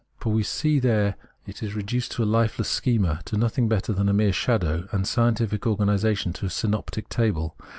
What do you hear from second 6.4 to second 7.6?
a synoptic table.